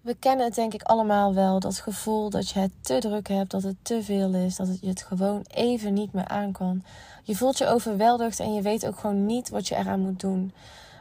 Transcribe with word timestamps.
We 0.00 0.14
kennen 0.18 0.46
het 0.46 0.54
denk 0.54 0.74
ik 0.74 0.82
allemaal 0.82 1.34
wel, 1.34 1.60
dat 1.60 1.80
gevoel 1.80 2.30
dat 2.30 2.50
je 2.50 2.58
het 2.58 2.72
te 2.80 2.98
druk 2.98 3.28
hebt, 3.28 3.50
dat 3.50 3.62
het 3.62 3.76
te 3.82 4.02
veel 4.02 4.34
is, 4.34 4.56
dat 4.56 4.80
je 4.80 4.88
het 4.88 5.02
gewoon 5.02 5.44
even 5.48 5.94
niet 5.94 6.12
meer 6.12 6.28
aankan. 6.28 6.84
Je 7.22 7.36
voelt 7.36 7.58
je 7.58 7.66
overweldigd 7.66 8.40
en 8.40 8.54
je 8.54 8.62
weet 8.62 8.86
ook 8.86 8.98
gewoon 8.98 9.26
niet 9.26 9.48
wat 9.48 9.68
je 9.68 9.76
eraan 9.76 10.00
moet 10.00 10.20
doen. 10.20 10.52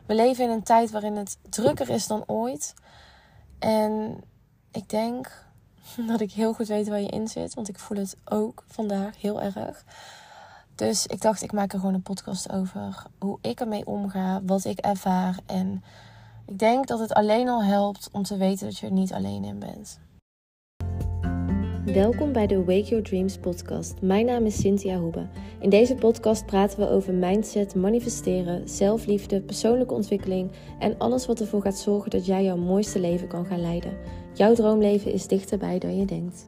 We 0.06 0.16
leven 0.16 0.44
in 0.44 0.50
een 0.50 0.64
tijd 0.64 0.92
waarin 0.92 1.16
het 1.16 1.38
drukker 1.50 1.90
is 1.90 2.08
dan 2.08 2.24
ooit. 2.26 2.74
En 3.60 4.24
ik 4.72 4.90
denk 4.90 5.46
dat 6.08 6.22
ik 6.22 6.32
heel 6.32 6.54
goed 6.54 6.68
weet 6.68 6.88
waar 6.88 7.02
je 7.02 7.08
in 7.08 7.28
zit, 7.28 7.54
want 7.54 7.70
ik 7.70 7.80
voel 7.80 7.98
het 7.98 8.18
ook 8.26 8.64
vandaag 8.68 9.22
heel 9.22 9.42
erg. 9.42 9.84
Dus 10.76 11.08
ik 11.08 11.22
dacht, 11.22 11.42
ik 11.42 11.52
maak 11.52 11.74
er 11.74 11.80
gewoon 11.80 11.94
een 11.94 12.02
podcast 12.02 12.52
over. 12.52 13.06
Hoe 13.20 13.38
ik 13.42 13.60
ermee 13.60 13.86
omga, 13.86 14.42
wat 14.44 14.66
ik 14.66 14.80
ervaar 14.80 15.38
en 15.46 15.84
ik 16.48 16.60
denk 16.60 16.88
dat 16.88 17.00
het 17.00 17.14
alleen 17.14 17.50
al 17.50 17.64
helpt 17.64 18.10
om 18.12 18.24
te 18.24 18.38
weten 18.38 18.66
dat 18.66 18.78
je 18.78 18.86
er 18.86 18.92
niet 18.92 19.14
alleen 19.14 19.44
in 19.44 19.60
bent. 19.60 20.00
Welkom 21.86 22.32
bij 22.32 22.48
de 22.48 22.58
Wake 22.58 22.84
Your 22.84 23.04
Dreams 23.04 23.38
podcast. 23.38 24.02
Mijn 24.02 24.26
naam 24.26 24.46
is 24.46 24.60
Cynthia 24.60 24.98
Hoebe. 24.98 25.28
In 25.60 25.70
deze 25.70 25.96
podcast 25.96 26.46
praten 26.46 26.80
we 26.80 26.90
over 26.90 27.14
mindset, 27.14 27.76
manifesteren, 27.76 28.70
zelfliefde, 28.70 29.42
persoonlijke 29.42 29.94
ontwikkeling 29.94 30.52
en 30.80 30.98
alles 30.98 31.26
wat 31.26 31.40
ervoor 31.40 31.62
gaat 31.62 31.78
zorgen 31.78 32.10
dat 32.10 32.26
jij 32.26 32.44
jouw 32.44 32.58
mooiste 32.58 33.00
leven 33.00 33.28
kan 33.28 33.46
gaan 33.46 33.62
leiden. 33.62 33.98
Jouw 34.34 34.54
droomleven 34.54 35.12
is 35.12 35.28
dichterbij 35.28 35.80
dan 35.80 35.98
je 35.98 36.06
denkt. 36.06 36.46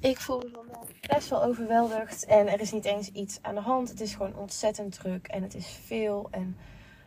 Ik 0.00 0.20
voel 0.20 0.38
me 0.38 0.50
vandaag 0.52 1.00
best 1.00 1.28
wel 1.28 1.44
overweldigd 1.44 2.24
en 2.24 2.48
er 2.48 2.60
is 2.60 2.72
niet 2.72 2.84
eens 2.84 3.10
iets 3.10 3.38
aan 3.42 3.54
de 3.54 3.60
hand. 3.60 3.88
Het 3.88 4.00
is 4.00 4.14
gewoon 4.14 4.36
ontzettend 4.36 4.92
druk 4.92 5.26
en 5.26 5.42
het 5.42 5.54
is 5.54 5.66
veel 5.66 6.28
en 6.30 6.56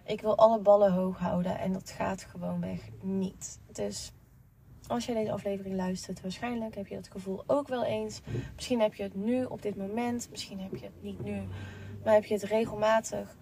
ik 0.05 0.21
wil 0.21 0.37
alle 0.37 0.59
ballen 0.59 0.91
hoog 0.91 1.17
houden 1.17 1.59
en 1.59 1.73
dat 1.73 1.89
gaat 1.89 2.23
gewoonweg 2.23 2.79
niet. 3.01 3.59
Dus 3.71 4.11
als 4.87 5.05
je 5.05 5.13
deze 5.13 5.31
aflevering 5.31 5.75
luistert, 5.75 6.21
waarschijnlijk 6.21 6.75
heb 6.75 6.87
je 6.87 6.95
dat 6.95 7.09
gevoel 7.11 7.43
ook 7.47 7.67
wel 7.67 7.83
eens. 7.83 8.21
Misschien 8.55 8.81
heb 8.81 8.93
je 8.93 9.03
het 9.03 9.15
nu 9.15 9.43
op 9.43 9.61
dit 9.61 9.75
moment, 9.75 10.27
misschien 10.29 10.59
heb 10.59 10.75
je 10.75 10.85
het 10.85 11.03
niet 11.03 11.23
nu, 11.23 11.41
maar 12.03 12.13
heb 12.13 12.25
je 12.25 12.33
het 12.33 12.43
regelmatig. 12.43 13.35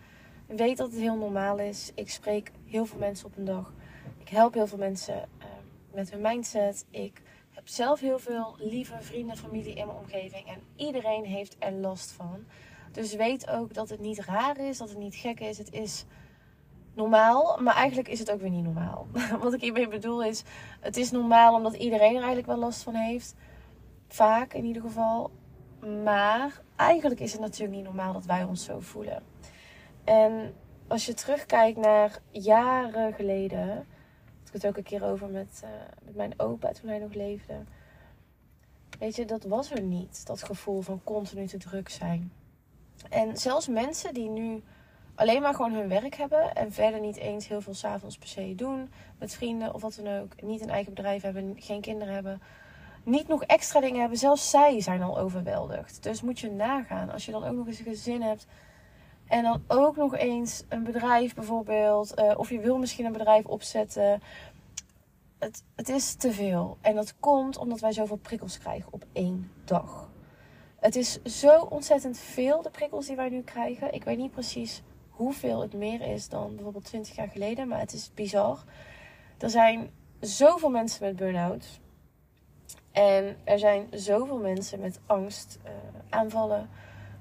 Weet 0.47 0.77
dat 0.77 0.91
het 0.91 0.99
heel 0.99 1.17
normaal 1.17 1.59
is. 1.59 1.91
Ik 1.95 2.09
spreek 2.09 2.51
heel 2.65 2.85
veel 2.85 2.99
mensen 2.99 3.25
op 3.25 3.37
een 3.37 3.45
dag. 3.45 3.73
Ik 4.17 4.29
help 4.29 4.53
heel 4.53 4.67
veel 4.67 4.77
mensen 4.77 5.15
uh, 5.15 5.45
met 5.91 6.11
hun 6.11 6.21
mindset. 6.21 6.85
Ik 6.89 7.21
heb 7.57 7.67
zelf 7.67 7.99
heel 7.99 8.19
veel 8.19 8.55
lieve 8.57 8.97
vrienden, 8.99 9.37
familie 9.37 9.73
in 9.73 9.85
mijn 9.85 9.97
omgeving. 9.97 10.47
En 10.47 10.61
iedereen 10.75 11.25
heeft 11.25 11.55
er 11.59 11.71
last 11.71 12.11
van. 12.11 12.45
Dus 12.91 13.15
weet 13.15 13.49
ook 13.49 13.73
dat 13.73 13.89
het 13.89 13.99
niet 13.99 14.19
raar 14.19 14.59
is, 14.59 14.77
dat 14.77 14.89
het 14.89 14.97
niet 14.97 15.15
gek 15.15 15.39
is. 15.39 15.57
Het 15.57 15.71
is 15.71 16.05
normaal, 16.93 17.57
maar 17.61 17.75
eigenlijk 17.75 18.07
is 18.07 18.19
het 18.19 18.31
ook 18.31 18.41
weer 18.41 18.49
niet 18.49 18.63
normaal. 18.63 19.07
Wat 19.41 19.53
ik 19.53 19.61
hiermee 19.61 19.87
bedoel 19.87 20.23
is, 20.23 20.43
het 20.79 20.97
is 20.97 21.11
normaal 21.11 21.53
omdat 21.53 21.73
iedereen 21.73 22.09
er 22.09 22.15
eigenlijk 22.15 22.47
wel 22.47 22.57
last 22.57 22.83
van 22.83 22.93
heeft. 22.93 23.35
Vaak 24.07 24.53
in 24.53 24.65
ieder 24.65 24.81
geval. 24.81 25.31
Maar 26.03 26.61
eigenlijk 26.75 27.19
is 27.19 27.31
het 27.31 27.41
natuurlijk 27.41 27.75
niet 27.75 27.85
normaal 27.85 28.13
dat 28.13 28.25
wij 28.25 28.43
ons 28.43 28.63
zo 28.63 28.79
voelen. 28.79 29.23
En 30.03 30.55
als 30.87 31.05
je 31.05 31.13
terugkijkt 31.13 31.77
naar 31.77 32.19
jaren 32.31 33.13
geleden 33.13 33.87
ik 34.47 34.53
het 34.53 34.67
ook 34.67 34.77
een 34.77 34.83
keer 34.83 35.03
over 35.03 35.29
met, 35.29 35.61
uh, 35.63 35.69
met 36.03 36.15
mijn 36.15 36.33
opa 36.37 36.71
toen 36.71 36.89
hij 36.89 36.99
nog 36.99 37.13
leefde. 37.13 37.53
Weet 38.99 39.15
je, 39.15 39.25
dat 39.25 39.43
was 39.43 39.71
er 39.71 39.81
niet. 39.81 40.25
Dat 40.25 40.43
gevoel 40.43 40.81
van 40.81 41.01
continu 41.03 41.47
te 41.47 41.57
druk 41.57 41.89
zijn. 41.89 42.31
En 43.09 43.37
zelfs 43.37 43.67
mensen 43.67 44.13
die 44.13 44.29
nu 44.29 44.63
alleen 45.15 45.41
maar 45.41 45.53
gewoon 45.53 45.73
hun 45.73 45.87
werk 45.87 46.15
hebben 46.15 46.55
en 46.55 46.71
verder 46.71 46.99
niet 46.99 47.17
eens 47.17 47.47
heel 47.47 47.61
veel 47.61 47.73
s'avonds 47.73 48.17
per 48.17 48.27
se 48.27 48.53
doen 48.55 48.91
met 49.19 49.33
vrienden 49.33 49.73
of 49.73 49.81
wat 49.81 49.99
dan 50.03 50.19
ook, 50.19 50.41
niet 50.41 50.61
een 50.61 50.69
eigen 50.69 50.93
bedrijf 50.93 51.21
hebben, 51.21 51.55
geen 51.59 51.81
kinderen 51.81 52.13
hebben, 52.13 52.41
niet 53.03 53.27
nog 53.27 53.43
extra 53.43 53.79
dingen 53.79 53.99
hebben, 53.99 54.17
zelfs 54.17 54.49
zij 54.49 54.81
zijn 54.81 55.01
al 55.01 55.17
overweldigd. 55.17 56.03
Dus 56.03 56.21
moet 56.21 56.39
je 56.39 56.51
nagaan 56.51 57.11
als 57.11 57.25
je 57.25 57.31
dan 57.31 57.43
ook 57.43 57.55
nog 57.55 57.67
eens 57.67 57.79
een 57.79 57.85
gezin 57.85 58.21
hebt 58.21 58.47
en 59.27 59.43
dan 59.43 59.63
ook 59.67 59.95
nog 59.95 60.15
eens 60.15 60.63
een 60.69 60.83
bedrijf 60.83 61.33
bijvoorbeeld. 61.33 62.19
Uh, 62.19 62.33
of 62.37 62.49
je 62.49 62.59
wil 62.59 62.77
misschien 62.77 63.05
een 63.05 63.11
bedrijf 63.11 63.45
opzetten. 63.45 64.21
Het, 65.39 65.63
het 65.75 65.89
is 65.89 66.13
te 66.13 66.31
veel. 66.31 66.77
En 66.81 66.95
dat 66.95 67.19
komt 67.19 67.57
omdat 67.57 67.79
wij 67.79 67.91
zoveel 67.91 68.17
prikkels 68.17 68.57
krijgen 68.57 68.93
op 68.93 69.05
één 69.13 69.51
dag. 69.65 70.09
Het 70.79 70.95
is 70.95 71.21
zo 71.23 71.59
ontzettend 71.59 72.17
veel, 72.17 72.61
de 72.61 72.69
prikkels 72.69 73.05
die 73.05 73.15
wij 73.15 73.29
nu 73.29 73.41
krijgen. 73.41 73.93
Ik 73.93 74.03
weet 74.03 74.17
niet 74.17 74.31
precies 74.31 74.81
hoeveel 75.09 75.61
het 75.61 75.73
meer 75.73 76.01
is 76.01 76.29
dan 76.29 76.55
bijvoorbeeld 76.55 76.85
20 76.85 77.15
jaar 77.15 77.29
geleden. 77.29 77.67
Maar 77.67 77.79
het 77.79 77.93
is 77.93 78.11
bizar. 78.13 78.63
Er 79.37 79.49
zijn 79.49 79.89
zoveel 80.19 80.69
mensen 80.69 81.05
met 81.05 81.15
burn-out. 81.15 81.79
En 82.91 83.37
er 83.43 83.59
zijn 83.59 83.87
zoveel 83.91 84.37
mensen 84.37 84.79
met 84.79 84.99
angst, 85.05 85.59
aanvallen 86.09 86.69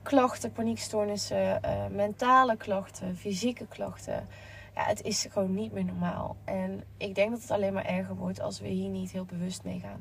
klachten, 0.06 0.53
paniekstoornissen, 0.53 1.61
uh, 1.65 1.87
mentale 1.91 2.56
klachten, 2.56 3.17
fysieke 3.17 3.67
klachten. 3.67 4.27
Ja, 4.75 4.83
het 4.83 5.03
is 5.03 5.27
gewoon 5.31 5.55
niet 5.55 5.72
meer 5.72 5.84
normaal. 5.84 6.37
En 6.44 6.84
ik 6.97 7.15
denk 7.15 7.31
dat 7.31 7.41
het 7.41 7.50
alleen 7.50 7.72
maar 7.72 7.84
erger 7.84 8.17
wordt 8.17 8.41
als 8.41 8.61
we 8.61 8.69
hier 8.69 8.89
niet 8.89 9.11
heel 9.11 9.25
bewust 9.25 9.65
mee 9.65 9.81
gaan. 9.81 10.00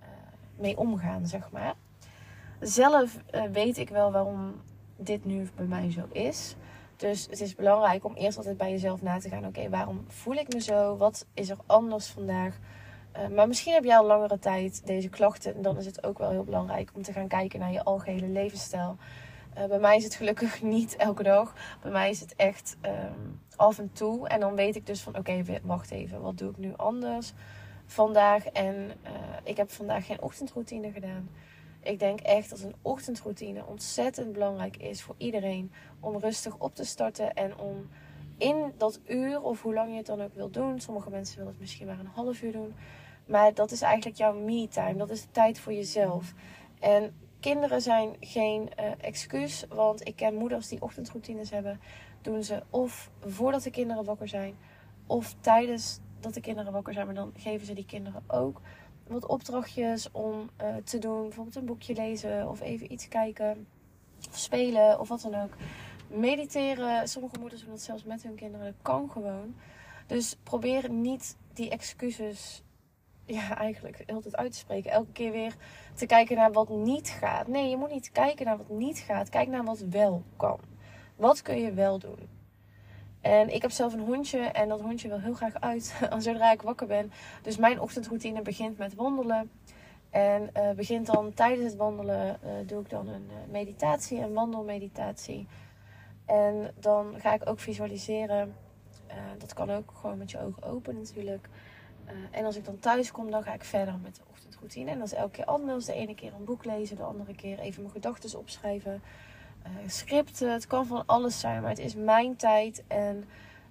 Uh, 0.00 0.06
mee 0.56 0.78
omgaan, 0.78 1.26
zeg 1.26 1.50
maar. 1.50 1.74
Zelf 2.60 3.16
uh, 3.34 3.42
weet 3.52 3.78
ik 3.78 3.88
wel 3.88 4.12
waarom 4.12 4.54
dit 4.96 5.24
nu 5.24 5.48
bij 5.56 5.66
mij 5.66 5.90
zo 5.90 6.06
is. 6.12 6.56
Dus 6.96 7.26
het 7.30 7.40
is 7.40 7.54
belangrijk 7.54 8.04
om 8.04 8.14
eerst 8.14 8.36
altijd 8.36 8.56
bij 8.56 8.70
jezelf 8.70 9.02
na 9.02 9.18
te 9.18 9.28
gaan. 9.28 9.46
Oké, 9.46 9.68
waarom 9.68 10.04
voel 10.08 10.34
ik 10.34 10.52
me 10.52 10.60
zo? 10.60 10.96
Wat 10.96 11.26
is 11.34 11.50
er 11.50 11.58
anders 11.66 12.06
vandaag? 12.06 12.58
Maar 13.34 13.48
misschien 13.48 13.74
heb 13.74 13.84
jij 13.84 13.96
al 13.96 14.06
langere 14.06 14.38
tijd 14.38 14.86
deze 14.86 15.08
klachten. 15.08 15.54
En 15.54 15.62
dan 15.62 15.76
is 15.76 15.86
het 15.86 16.04
ook 16.04 16.18
wel 16.18 16.30
heel 16.30 16.44
belangrijk 16.44 16.90
om 16.94 17.02
te 17.02 17.12
gaan 17.12 17.28
kijken 17.28 17.60
naar 17.60 17.72
je 17.72 17.84
algehele 17.84 18.28
levensstijl. 18.28 18.96
Uh, 19.58 19.64
bij 19.64 19.78
mij 19.78 19.96
is 19.96 20.04
het 20.04 20.14
gelukkig 20.14 20.62
niet 20.76 20.96
elke 20.96 21.22
dag. 21.22 21.54
Bij 21.82 21.90
mij 21.90 22.10
is 22.10 22.20
het 22.20 22.34
echt 22.36 22.76
um, 22.82 23.40
af 23.56 23.78
en 23.78 23.92
toe. 23.92 24.28
En 24.28 24.40
dan 24.40 24.54
weet 24.54 24.76
ik 24.76 24.86
dus 24.86 25.00
van 25.00 25.16
oké, 25.16 25.42
wacht 25.62 25.90
even, 25.90 26.20
wat 26.20 26.38
doe 26.38 26.50
ik 26.50 26.58
nu 26.58 26.72
anders 26.76 27.32
vandaag? 27.86 28.46
En 28.46 28.74
uh, 28.74 29.10
ik 29.44 29.56
heb 29.56 29.70
vandaag 29.70 30.06
geen 30.06 30.22
ochtendroutine 30.22 30.92
gedaan. 30.92 31.28
Ik 31.82 31.98
denk 31.98 32.20
echt 32.20 32.50
dat 32.50 32.60
een 32.60 32.74
ochtendroutine 32.82 33.66
ontzettend 33.66 34.32
belangrijk 34.32 34.76
is 34.76 35.02
voor 35.02 35.14
iedereen. 35.18 35.72
Om 36.00 36.18
rustig 36.18 36.56
op 36.58 36.74
te 36.74 36.84
starten 36.84 37.34
en 37.34 37.58
om 37.58 37.88
in 38.38 38.72
dat 38.76 39.00
uur, 39.06 39.42
of 39.42 39.62
hoe 39.62 39.74
lang 39.74 39.90
je 39.90 39.96
het 39.96 40.06
dan 40.06 40.22
ook 40.22 40.34
wil 40.34 40.50
doen. 40.50 40.80
Sommige 40.80 41.10
mensen 41.10 41.36
willen 41.36 41.52
het 41.52 41.60
misschien 41.60 41.86
maar 41.86 41.98
een 41.98 42.06
half 42.06 42.42
uur 42.42 42.52
doen. 42.52 42.74
Maar 43.26 43.54
dat 43.54 43.70
is 43.70 43.82
eigenlijk 43.82 44.16
jouw 44.16 44.34
me-time. 44.34 44.96
Dat 44.96 45.10
is 45.10 45.22
de 45.22 45.30
tijd 45.30 45.58
voor 45.58 45.72
jezelf. 45.72 46.32
En 46.80 47.14
kinderen 47.40 47.82
zijn 47.82 48.16
geen 48.20 48.62
uh, 48.80 48.90
excuus. 49.00 49.64
Want 49.68 50.06
ik 50.06 50.16
ken 50.16 50.34
moeders 50.34 50.68
die 50.68 50.82
ochtendroutines 50.82 51.50
hebben. 51.50 51.80
Doen 52.22 52.44
ze 52.44 52.62
of 52.70 53.10
voordat 53.20 53.62
de 53.62 53.70
kinderen 53.70 54.04
wakker 54.04 54.28
zijn. 54.28 54.56
Of 55.06 55.34
tijdens 55.40 56.00
dat 56.20 56.34
de 56.34 56.40
kinderen 56.40 56.72
wakker 56.72 56.92
zijn. 56.92 57.06
Maar 57.06 57.14
dan 57.14 57.32
geven 57.36 57.66
ze 57.66 57.72
die 57.72 57.86
kinderen 57.86 58.22
ook 58.26 58.60
wat 59.06 59.26
opdrachtjes 59.26 60.10
om 60.10 60.50
uh, 60.62 60.76
te 60.84 60.98
doen. 60.98 61.22
Bijvoorbeeld 61.22 61.56
een 61.56 61.64
boekje 61.64 61.94
lezen. 61.94 62.48
Of 62.48 62.60
even 62.60 62.92
iets 62.92 63.08
kijken. 63.08 63.66
Of 64.30 64.38
spelen. 64.38 65.00
Of 65.00 65.08
wat 65.08 65.20
dan 65.20 65.34
ook. 65.34 65.52
Mediteren. 66.08 67.08
Sommige 67.08 67.36
moeders 67.40 67.60
doen 67.60 67.70
dat 67.70 67.80
zelfs 67.80 68.04
met 68.04 68.22
hun 68.22 68.34
kinderen. 68.34 68.66
Dat 68.66 68.82
kan 68.82 69.10
gewoon. 69.10 69.54
Dus 70.06 70.36
probeer 70.42 70.90
niet 70.90 71.36
die 71.52 71.70
excuses 71.70 72.62
ja, 73.32 73.56
eigenlijk 73.56 74.04
altijd 74.06 74.36
uit 74.36 74.52
te 74.52 74.58
spreken. 74.58 74.90
Elke 74.90 75.12
keer 75.12 75.32
weer 75.32 75.54
te 75.94 76.06
kijken 76.06 76.36
naar 76.36 76.52
wat 76.52 76.68
niet 76.68 77.08
gaat. 77.08 77.46
Nee, 77.46 77.68
je 77.68 77.76
moet 77.76 77.90
niet 77.90 78.12
kijken 78.12 78.46
naar 78.46 78.56
wat 78.56 78.68
niet 78.68 78.98
gaat. 78.98 79.28
Kijk 79.28 79.48
naar 79.48 79.64
wat 79.64 79.78
wel 79.78 80.22
kan. 80.36 80.58
Wat 81.16 81.42
kun 81.42 81.60
je 81.60 81.72
wel 81.72 81.98
doen? 81.98 82.28
En 83.20 83.54
ik 83.54 83.62
heb 83.62 83.70
zelf 83.70 83.92
een 83.92 84.00
hondje 84.00 84.38
en 84.38 84.68
dat 84.68 84.80
hondje 84.80 85.08
wil 85.08 85.20
heel 85.20 85.34
graag 85.34 85.60
uit 85.60 85.94
zodra 86.18 86.52
ik 86.52 86.62
wakker 86.62 86.86
ben. 86.86 87.12
Dus 87.42 87.56
mijn 87.56 87.80
ochtendroutine 87.80 88.42
begint 88.42 88.78
met 88.78 88.94
wandelen. 88.94 89.50
En 90.10 90.50
uh, 90.56 90.70
begint 90.70 91.06
dan 91.06 91.34
tijdens 91.34 91.64
het 91.64 91.76
wandelen, 91.76 92.38
uh, 92.44 92.50
doe 92.66 92.80
ik 92.80 92.90
dan 92.90 93.08
een 93.08 93.26
uh, 93.28 93.52
meditatie, 93.52 94.18
een 94.18 94.32
wandelmeditatie. 94.32 95.46
En 96.26 96.74
dan 96.78 97.14
ga 97.18 97.34
ik 97.34 97.48
ook 97.48 97.58
visualiseren. 97.58 98.54
dat 99.38 99.52
kan 99.52 99.70
ook 99.70 99.92
gewoon 100.00 100.18
met 100.18 100.30
je 100.30 100.40
ogen 100.40 100.62
open 100.62 100.96
natuurlijk. 100.96 101.48
Uh, 102.12 102.38
en 102.38 102.44
als 102.44 102.56
ik 102.56 102.64
dan 102.64 102.78
thuis 102.78 103.12
kom, 103.12 103.30
dan 103.30 103.42
ga 103.42 103.52
ik 103.52 103.64
verder 103.64 103.98
met 104.02 104.14
de 104.14 104.22
ochtendroutine. 104.30 104.90
En 104.90 104.98
dat 104.98 105.06
is 105.06 105.14
elke 105.14 105.30
keer 105.30 105.44
anders. 105.44 105.84
De 105.84 105.92
ene 105.92 106.14
keer 106.14 106.32
een 106.34 106.44
boek 106.44 106.64
lezen, 106.64 106.96
de 106.96 107.02
andere 107.02 107.34
keer 107.34 107.58
even 107.58 107.82
mijn 107.82 107.94
gedachten 107.94 108.38
opschrijven. 108.38 109.02
Uh, 109.66 109.88
scripten, 109.88 110.52
het 110.52 110.66
kan 110.66 110.86
van 110.86 111.02
alles 111.06 111.40
zijn, 111.40 111.60
maar 111.60 111.70
het 111.70 111.78
is 111.78 111.94
mijn 111.94 112.36
tijd. 112.36 112.82
En 112.86 113.24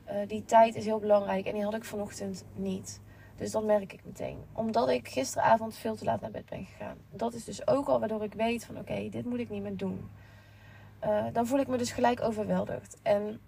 uh, 0.08 0.16
die 0.28 0.46
tijd 0.46 0.76
is 0.76 0.86
heel 0.86 1.00
belangrijk. 1.00 1.46
En 1.46 1.54
die 1.54 1.64
had 1.64 1.74
ik 1.76 1.84
vanochtend 1.84 2.44
niet. 2.56 3.02
Dus 3.36 3.52
dat 3.52 3.64
merk 3.64 3.94
ik 3.94 4.06
meteen. 4.06 4.38
Omdat 4.54 4.90
ik 4.90 5.08
gisteravond 5.08 5.76
veel 5.76 5.96
te 5.96 6.06
laat 6.06 6.22
naar 6.22 6.32
bed 6.32 6.46
ben 6.46 6.66
gegaan. 6.66 6.98
Dat 7.12 7.34
is 7.34 7.44
dus 7.44 7.68
ook 7.68 7.88
al 7.88 8.00
waardoor 8.00 8.24
ik 8.24 8.34
weet 8.34 8.66
van 8.66 8.78
oké, 8.78 9.10
dit 9.10 9.26
moet 9.26 9.40
ik 9.40 9.50
niet 9.50 9.62
meer 9.62 9.78
doen. 9.78 10.10
dan 11.34 11.48
voel 11.48 11.60
ik 11.60 11.68
me 11.68 11.78
dus 11.78 11.92
gelijk 11.92 12.22
overweldigd. 12.22 12.98
En 13.02 13.40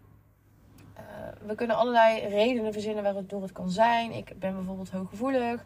we 1.45 1.55
kunnen 1.55 1.75
allerlei 1.75 2.27
redenen 2.27 2.73
verzinnen 2.73 3.03
waardoor 3.03 3.41
het 3.41 3.51
kan 3.51 3.69
zijn. 3.69 4.11
Ik 4.11 4.39
ben 4.39 4.55
bijvoorbeeld 4.55 4.89
hooggevoelig. 4.89 5.63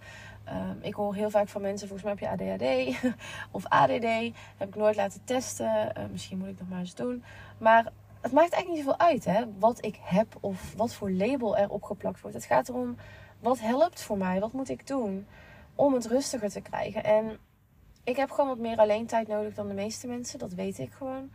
Um, 0.48 0.78
ik 0.82 0.94
hoor 0.94 1.16
heel 1.16 1.30
vaak 1.30 1.48
van 1.48 1.62
mensen, 1.62 1.88
volgens 1.88 2.10
mij 2.10 2.18
heb 2.20 2.40
je 2.40 2.46
ADHD 2.46 2.98
of 3.52 3.66
ADD. 3.66 4.34
Heb 4.58 4.68
ik 4.68 4.76
nooit 4.76 4.96
laten 4.96 5.22
testen. 5.24 5.94
Uh, 5.98 6.04
misschien 6.12 6.38
moet 6.38 6.48
ik 6.48 6.58
dat 6.58 6.68
maar 6.68 6.80
eens 6.80 6.96
doen. 6.96 7.24
Maar 7.58 7.92
het 8.22 8.32
maakt 8.32 8.54
eigenlijk 8.54 8.68
niet 8.68 8.84
zoveel 8.84 9.08
uit 9.08 9.26
hè, 9.26 9.44
wat 9.60 9.86
ik 9.86 10.00
heb 10.02 10.38
of 10.40 10.74
wat 10.78 10.94
voor 10.94 11.12
label 11.12 11.58
er 11.58 11.70
opgeplakt 11.70 12.22
wordt. 12.22 12.36
Het 12.36 12.46
gaat 12.46 12.70
erom, 12.70 12.96
wat 13.40 13.60
helpt 13.60 14.02
voor 14.02 14.18
mij? 14.18 14.40
Wat 14.40 14.52
moet 14.52 14.70
ik 14.70 14.88
doen 14.88 15.28
om 15.76 15.94
het 15.94 16.06
rustiger 16.06 16.50
te 16.50 16.62
krijgen? 16.62 17.04
En 17.04 17.38
ik 18.04 18.16
heb 18.16 18.32
gewoon 18.32 18.50
wat 18.50 18.60
meer 18.60 18.78
alleen 18.78 19.06
tijd 19.06 19.28
nodig 19.28 19.54
dan 19.54 19.68
de 19.68 19.74
meeste 19.74 20.08
mensen. 20.08 20.40
Dat 20.40 20.54
weet 20.54 20.80
ik 20.80 20.92
gewoon. 20.92 21.32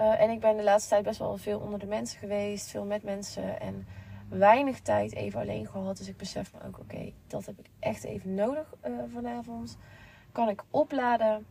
Uh, 0.00 0.20
en 0.20 0.30
ik 0.30 0.40
ben 0.40 0.56
de 0.56 0.62
laatste 0.62 0.88
tijd 0.88 1.04
best 1.04 1.18
wel 1.18 1.36
veel 1.36 1.58
onder 1.58 1.78
de 1.78 1.86
mensen 1.86 2.18
geweest. 2.18 2.68
Veel 2.68 2.84
met 2.84 3.02
mensen. 3.02 3.60
En 3.60 3.86
weinig 4.28 4.80
tijd 4.80 5.14
even 5.14 5.40
alleen 5.40 5.66
gehad. 5.66 5.96
Dus 5.96 6.08
ik 6.08 6.16
besef 6.16 6.52
me 6.52 6.58
ook, 6.66 6.78
oké, 6.78 7.12
dat 7.26 7.46
heb 7.46 7.58
ik 7.58 7.66
echt 7.78 8.04
even 8.04 8.34
nodig 8.34 8.74
uh, 8.86 8.92
vanavond. 9.12 9.78
Kan 10.32 10.48
ik 10.48 10.62
opladen? 10.70 11.46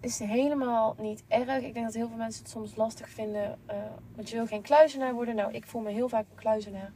Is 0.00 0.18
helemaal 0.18 0.94
niet 0.98 1.24
erg. 1.28 1.62
Ik 1.62 1.74
denk 1.74 1.86
dat 1.86 1.94
heel 1.94 2.08
veel 2.08 2.16
mensen 2.16 2.42
het 2.42 2.52
soms 2.52 2.76
lastig 2.76 3.08
vinden. 3.08 3.58
Uh, 3.70 3.76
want 4.14 4.30
je 4.30 4.36
wil 4.36 4.46
geen 4.46 4.62
kluizenaar 4.62 5.14
worden. 5.14 5.34
Nou, 5.34 5.52
ik 5.52 5.66
voel 5.66 5.82
me 5.82 5.90
heel 5.90 6.08
vaak 6.08 6.26
een 6.30 6.36
kluizenaar. 6.36 6.92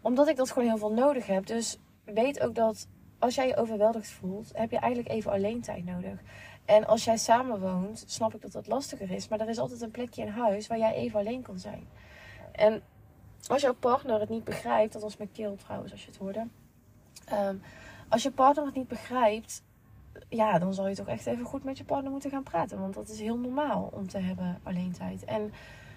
Omdat 0.00 0.28
ik 0.28 0.36
dat 0.36 0.50
gewoon 0.50 0.68
heel 0.68 0.78
veel 0.78 0.92
nodig 0.92 1.26
heb. 1.26 1.46
Dus 1.46 1.78
weet 2.04 2.40
ook 2.40 2.54
dat 2.54 2.88
als 3.18 3.34
jij 3.34 3.46
je 3.46 3.56
overweldigd 3.56 4.08
voelt, 4.08 4.50
heb 4.54 4.70
je 4.70 4.78
eigenlijk 4.78 5.14
even 5.14 5.32
alleen 5.32 5.60
tijd 5.60 5.84
nodig. 5.84 6.20
En 6.68 6.86
als 6.86 7.04
jij 7.04 7.16
samen 7.16 7.60
woont, 7.60 8.04
snap 8.06 8.34
ik 8.34 8.42
dat 8.42 8.52
dat 8.52 8.66
lastiger 8.66 9.10
is. 9.10 9.28
Maar 9.28 9.40
er 9.40 9.48
is 9.48 9.58
altijd 9.58 9.80
een 9.80 9.90
plekje 9.90 10.22
in 10.22 10.28
huis 10.28 10.66
waar 10.66 10.78
jij 10.78 10.94
even 10.94 11.18
alleen 11.18 11.42
kan 11.42 11.58
zijn. 11.58 11.88
En 12.52 12.82
als 13.46 13.62
jouw 13.62 13.74
partner 13.74 14.20
het 14.20 14.28
niet 14.28 14.44
begrijpt, 14.44 14.92
dat 14.92 15.02
was 15.02 15.16
mijn 15.16 15.32
keel 15.32 15.56
trouwens 15.56 15.92
als 15.92 16.00
je 16.00 16.10
het 16.10 16.16
hoorde. 16.16 16.46
Ehm, 17.24 17.56
als 18.08 18.22
je 18.22 18.30
partner 18.30 18.64
het 18.64 18.74
niet 18.74 18.88
begrijpt, 18.88 19.62
ja, 20.28 20.58
dan 20.58 20.74
zal 20.74 20.88
je 20.88 20.94
toch 20.94 21.08
echt 21.08 21.26
even 21.26 21.44
goed 21.44 21.64
met 21.64 21.78
je 21.78 21.84
partner 21.84 22.10
moeten 22.10 22.30
gaan 22.30 22.42
praten. 22.42 22.80
Want 22.80 22.94
dat 22.94 23.08
is 23.08 23.20
heel 23.20 23.38
normaal 23.38 23.90
om 23.92 24.08
te 24.08 24.18
hebben 24.18 24.60
alleen 24.62 24.92
tijd. 24.92 25.24
En 25.24 25.52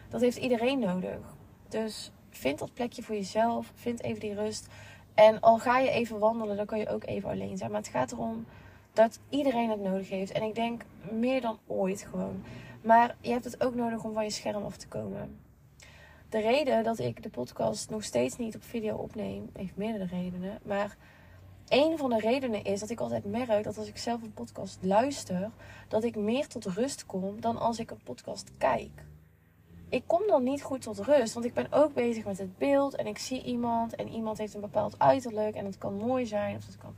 dat 0.10 0.22
heeft 0.22 0.38
iedereen 0.38 0.80
nodig. 0.80 1.20
Dus 1.68 2.12
vind 2.30 2.60
dat 2.60 2.74
plekje 2.74 3.04
voor 3.04 3.16
jezelf. 3.16 3.72
Vind 3.76 4.04
even 4.04 4.20
die 4.20 4.34
rust. 4.34 4.68
En 5.14 5.40
al 5.40 5.58
ga 5.58 5.80
je 5.80 5.90
even 5.90 6.20
wandelen, 6.20 6.56
dan 6.56 6.66
kan 6.66 6.80
je 6.80 6.90
ook 6.90 7.06
even 7.06 7.30
alleen 7.30 7.58
zijn. 7.58 7.72
Maar 7.72 7.82
het 7.82 7.90
gaat 7.90 8.12
erom 8.12 8.46
dat 8.94 9.20
iedereen 9.30 9.70
het 9.70 9.82
nodig 9.82 10.10
heeft. 10.10 10.32
En 10.32 10.44
ik 10.44 10.56
denk 10.56 10.84
meer 11.12 11.42
dan 11.42 11.60
ooit 11.68 12.02
gewoon. 12.02 12.44
Maar 12.82 13.16
je 13.22 13.32
hebt 13.32 13.44
het 13.44 13.64
ook 13.64 13.76
nodig 13.76 14.04
om 14.04 14.14
van 14.14 14.24
je 14.24 14.30
scherm 14.30 14.64
af 14.64 14.78
te 14.78 14.88
komen. 14.88 15.40
De 16.30 16.40
reden 16.40 16.84
dat 16.84 17.00
ik 17.00 17.24
de 17.24 17.30
podcast 17.30 17.90
nog 17.90 18.04
steeds 18.04 18.38
niet 18.38 18.56
op 18.56 18.64
video 18.64 18.96
opneem, 18.96 19.50
heeft 19.54 19.76
meerdere 19.76 20.06
redenen. 20.06 20.60
Maar 20.64 20.98
een 21.68 21.98
van 21.98 22.10
de 22.10 22.20
redenen 22.20 22.64
is 22.64 22.80
dat 22.80 22.90
ik 22.90 23.00
altijd 23.00 23.26
merk 23.26 23.64
dat 23.64 23.78
als 23.78 23.88
ik 23.88 23.98
zelf 23.98 24.22
een 24.22 24.34
podcast 24.34 24.78
luister, 24.82 25.52
dat 25.88 26.04
ik 26.04 26.16
meer 26.16 26.48
tot 26.48 26.66
rust 26.66 27.06
kom 27.06 27.42
dan 27.42 27.58
als 27.60 27.80
ik 27.80 27.92
een 27.92 28.04
podcast 28.04 28.52
kijk. 28.58 29.06
Ik 29.90 30.04
kom 30.08 30.22
dan 30.28 30.44
niet 30.44 30.64
goed 30.64 30.82
tot 30.82 31.00
rust, 31.00 31.34
want 31.34 31.46
ik 31.46 31.54
ben 31.54 31.72
ook 31.72 31.94
bezig 31.94 32.26
met 32.26 32.38
het 32.38 32.58
beeld 32.58 32.96
en 32.96 33.08
ik 33.08 33.18
zie 33.18 33.44
iemand 33.44 33.96
en 33.96 34.10
iemand 34.10 34.38
heeft 34.38 34.54
een 34.54 34.62
bepaald 34.62 35.00
uiterlijk 35.00 35.56
en 35.56 35.66
het 35.66 35.78
kan 35.78 35.94
mooi 35.94 36.26
zijn 36.26 36.56
of 36.56 36.66
het 36.66 36.78
kan 36.78 36.96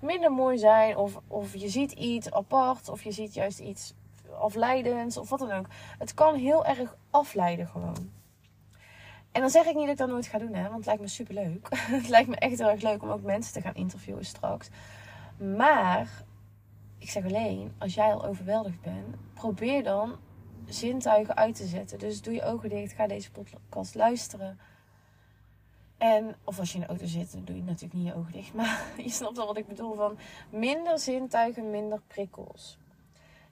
minder 0.00 0.32
mooi 0.32 0.58
zijn 0.58 0.96
of, 0.96 1.20
of 1.26 1.54
je 1.54 1.68
ziet 1.68 1.92
iets 1.92 2.30
apart 2.30 2.88
of 2.88 3.02
je 3.02 3.12
ziet 3.12 3.34
juist 3.34 3.58
iets 3.58 3.94
afleidends 4.38 5.16
of 5.16 5.28
wat 5.28 5.38
dan 5.38 5.52
ook. 5.52 5.66
Het 5.98 6.14
kan 6.14 6.34
heel 6.34 6.64
erg 6.64 6.96
afleiden 7.10 7.68
gewoon. 7.68 8.10
En 9.32 9.40
dan 9.40 9.50
zeg 9.50 9.66
ik 9.66 9.74
niet 9.74 9.82
dat 9.82 9.92
ik 9.92 9.98
dat 9.98 10.08
nooit 10.08 10.26
ga 10.26 10.38
doen, 10.38 10.54
hè, 10.54 10.62
want 10.62 10.76
het 10.76 10.86
lijkt 10.86 11.00
me 11.00 11.08
super 11.08 11.34
leuk. 11.34 11.68
het 12.00 12.08
lijkt 12.08 12.28
me 12.28 12.36
echt 12.36 12.58
heel 12.58 12.70
erg 12.70 12.82
leuk 12.82 13.02
om 13.02 13.10
ook 13.10 13.22
mensen 13.22 13.52
te 13.52 13.60
gaan 13.60 13.74
interviewen 13.74 14.24
straks. 14.24 14.68
Maar 15.56 16.24
ik 16.98 17.10
zeg 17.10 17.24
alleen, 17.24 17.72
als 17.78 17.94
jij 17.94 18.12
al 18.12 18.24
overweldigd 18.24 18.80
bent, 18.80 19.16
probeer 19.34 19.82
dan 19.82 20.16
zintuigen 20.66 21.36
uit 21.36 21.54
te 21.54 21.66
zetten. 21.66 21.98
Dus 21.98 22.22
doe 22.22 22.34
je 22.34 22.44
ogen 22.44 22.68
dicht, 22.68 22.92
ga 22.92 23.06
deze 23.06 23.30
podcast 23.68 23.94
luisteren. 23.94 24.58
En, 25.98 26.36
of 26.44 26.58
als 26.58 26.72
je 26.72 26.74
in 26.74 26.80
de 26.80 26.86
auto 26.86 27.06
zit, 27.06 27.32
dan 27.32 27.44
doe 27.44 27.56
je 27.56 27.62
natuurlijk 27.62 27.94
niet 27.94 28.06
je 28.06 28.14
ogen 28.14 28.32
dicht. 28.32 28.54
Maar 28.54 28.84
je 29.04 29.10
snapt 29.10 29.38
al 29.38 29.46
wat 29.46 29.56
ik 29.56 29.66
bedoel 29.66 29.94
van 29.94 30.18
minder 30.50 30.98
zintuigen, 30.98 31.70
minder 31.70 32.00
prikkels. 32.06 32.78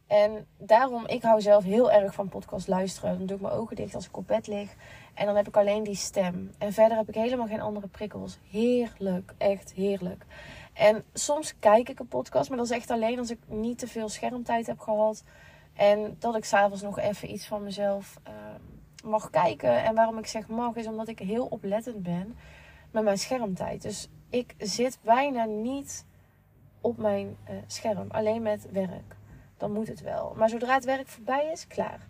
En 0.06 0.46
daarom, 0.58 1.06
ik 1.06 1.22
hou 1.22 1.40
zelf 1.40 1.64
heel 1.64 1.92
erg 1.92 2.14
van 2.14 2.28
podcast 2.28 2.68
luisteren. 2.68 3.18
Dan 3.18 3.26
doe 3.26 3.36
ik 3.36 3.42
mijn 3.42 3.54
ogen 3.54 3.76
dicht 3.76 3.94
als 3.94 4.06
ik 4.06 4.16
op 4.16 4.26
bed 4.26 4.46
lig. 4.46 4.74
En 5.14 5.26
dan 5.26 5.36
heb 5.36 5.48
ik 5.48 5.56
alleen 5.56 5.82
die 5.82 5.94
stem. 5.94 6.52
En 6.58 6.72
verder 6.72 6.96
heb 6.96 7.08
ik 7.08 7.14
helemaal 7.14 7.46
geen 7.46 7.60
andere 7.60 7.86
prikkels. 7.86 8.38
Heerlijk, 8.50 9.34
echt 9.38 9.72
heerlijk. 9.72 10.26
En 10.72 11.04
soms 11.12 11.58
kijk 11.58 11.88
ik 11.88 11.98
een 11.98 12.08
podcast, 12.08 12.48
maar 12.48 12.58
dat 12.58 12.66
is 12.66 12.76
echt 12.76 12.90
alleen 12.90 13.18
als 13.18 13.30
ik 13.30 13.38
niet 13.46 13.78
te 13.78 13.86
veel 13.86 14.08
schermtijd 14.08 14.66
heb 14.66 14.78
gehad. 14.78 15.24
En 15.74 16.16
dat 16.18 16.36
ik 16.36 16.44
s'avonds 16.44 16.82
nog 16.82 16.98
even 16.98 17.30
iets 17.32 17.46
van 17.46 17.62
mezelf 17.62 18.16
uh, 18.28 18.34
mag 19.04 19.30
kijken. 19.30 19.84
En 19.84 19.94
waarom 19.94 20.18
ik 20.18 20.26
zeg 20.26 20.48
mag, 20.48 20.74
is 20.74 20.86
omdat 20.86 21.08
ik 21.08 21.18
heel 21.18 21.46
oplettend 21.46 22.02
ben 22.02 22.36
met 22.90 23.04
mijn 23.04 23.18
schermtijd. 23.18 23.82
Dus 23.82 24.08
ik 24.30 24.54
zit 24.58 24.98
bijna 25.02 25.44
niet 25.44 26.06
op 26.80 26.96
mijn 26.96 27.36
uh, 27.50 27.56
scherm, 27.66 28.10
alleen 28.10 28.42
met 28.42 28.70
werk. 28.70 29.16
Dan 29.56 29.72
moet 29.72 29.88
het 29.88 30.00
wel. 30.00 30.34
Maar 30.36 30.48
zodra 30.48 30.74
het 30.74 30.84
werk 30.84 31.08
voorbij 31.08 31.50
is, 31.52 31.66
klaar. 31.66 32.06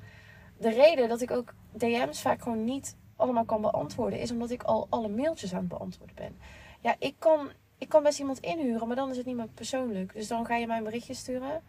De 0.58 0.70
reden 0.70 1.08
dat 1.08 1.20
ik 1.20 1.31
ook 1.31 1.55
DM's 1.70 2.20
vaak 2.20 2.43
gewoon 2.43 2.64
niet 2.64 2.97
allemaal 3.17 3.44
kan 3.44 3.61
beantwoorden, 3.61 4.19
is 4.19 4.31
omdat 4.31 4.50
ik 4.50 4.62
al 4.62 4.87
alle 4.90 5.08
mailtjes 5.08 5.52
aan 5.52 5.58
het 5.58 5.69
beantwoorden 5.69 6.17
ben. 6.17 6.37
Ja, 6.81 6.97
ik 6.99 7.14
kan, 7.19 7.49
ik 7.79 7.88
kan 7.88 8.02
best 8.02 8.19
iemand 8.19 8.40
inhuren, 8.40 8.87
maar 8.87 8.97
dan 8.97 9.11
is 9.11 9.17
het 9.17 9.26
niet 9.26 9.37
meer 9.37 9.49
persoonlijk. 9.49 10.14
Dus 10.14 10.29
dan 10.29 10.47
ga 10.47 10.56
je 10.56 10.67
mij 10.67 10.79
een 10.79 10.85
berichtje 10.85 11.14
sturen. 11.14 11.62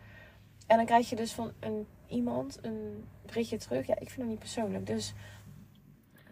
En 0.67 0.77
dan 0.77 0.85
krijg 0.85 1.09
je 1.09 1.15
dus 1.15 1.33
van 1.33 1.51
een, 1.59 1.87
iemand 2.07 2.59
een 2.61 3.07
berichtje 3.25 3.57
terug. 3.57 3.87
Ja, 3.87 3.93
ik 3.99 4.09
vind 4.09 4.21
het 4.21 4.29
niet 4.29 4.39
persoonlijk. 4.39 4.85
Dus 4.85 5.13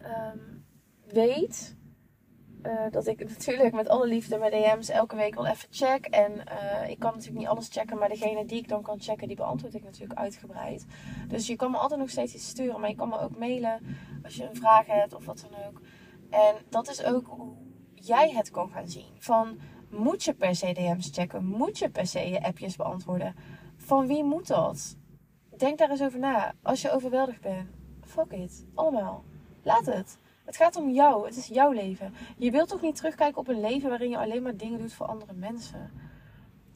um, 0.04 0.64
weet 1.06 1.76
uh, 2.66 2.90
dat 2.90 3.06
ik 3.06 3.28
natuurlijk 3.38 3.74
met 3.74 3.88
alle 3.88 4.06
liefde 4.06 4.38
mijn 4.38 4.52
DM's 4.52 4.88
elke 4.88 5.16
week 5.16 5.34
wel 5.34 5.46
even 5.46 5.68
check. 5.70 6.06
En 6.06 6.32
uh, 6.32 6.88
ik 6.88 6.98
kan 6.98 7.12
natuurlijk 7.12 7.38
niet 7.38 7.48
alles 7.48 7.68
checken, 7.68 7.98
maar 7.98 8.08
degene 8.08 8.44
die 8.44 8.58
ik 8.58 8.68
dan 8.68 8.82
kan 8.82 9.00
checken, 9.00 9.28
die 9.28 9.36
beantwoord 9.36 9.74
ik 9.74 9.84
natuurlijk 9.84 10.20
uitgebreid. 10.20 10.86
Dus 11.28 11.46
je 11.46 11.56
kan 11.56 11.70
me 11.70 11.76
altijd 11.76 12.00
nog 12.00 12.10
steeds 12.10 12.34
iets 12.34 12.48
sturen, 12.48 12.80
maar 12.80 12.88
je 12.88 12.96
kan 12.96 13.08
me 13.08 13.20
ook 13.20 13.38
mailen 13.38 13.80
als 14.24 14.36
je 14.36 14.48
een 14.48 14.56
vraag 14.56 14.86
hebt 14.86 15.14
of 15.14 15.24
wat 15.24 15.46
dan 15.50 15.64
ook. 15.66 15.80
En 16.30 16.54
dat 16.68 16.88
is 16.88 17.04
ook 17.04 17.26
hoe 17.26 17.52
jij 17.94 18.30
het 18.30 18.50
kan 18.50 18.70
gaan 18.70 18.88
zien. 18.88 19.12
Van 19.18 19.58
moet 19.90 20.24
je 20.24 20.34
per 20.34 20.54
se 20.54 20.72
DM's 20.72 21.10
checken? 21.12 21.44
Moet 21.44 21.78
je 21.78 21.90
per 21.90 22.06
se 22.06 22.28
je 22.28 22.42
appjes 22.42 22.76
beantwoorden? 22.76 23.34
Van 23.76 24.06
wie 24.06 24.24
moet 24.24 24.46
dat? 24.46 24.96
Denk 25.56 25.78
daar 25.78 25.90
eens 25.90 26.02
over 26.02 26.18
na. 26.18 26.54
Als 26.62 26.82
je 26.82 26.90
overweldigd 26.90 27.40
bent, 27.40 27.68
fuck 28.00 28.32
it. 28.32 28.66
Allemaal. 28.74 29.24
Laat 29.62 29.86
het. 29.86 30.18
Het 30.44 30.56
gaat 30.56 30.76
om 30.76 30.90
jou. 30.90 31.26
Het 31.26 31.36
is 31.36 31.46
jouw 31.46 31.70
leven. 31.70 32.14
Je 32.36 32.50
wilt 32.50 32.68
toch 32.68 32.80
niet 32.80 32.96
terugkijken 32.96 33.40
op 33.40 33.48
een 33.48 33.60
leven 33.60 33.88
waarin 33.88 34.10
je 34.10 34.18
alleen 34.18 34.42
maar 34.42 34.56
dingen 34.56 34.78
doet 34.78 34.92
voor 34.92 35.06
andere 35.06 35.32
mensen. 35.32 35.92